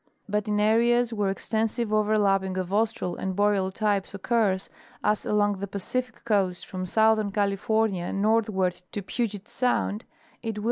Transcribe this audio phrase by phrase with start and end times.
[0.27, 4.67] But in areas where extensive over lapping of Austral and Boreal types occurs,
[5.03, 10.05] as along the Pacific coast from southern California northward to Puget sound,
[10.41, 10.59] it will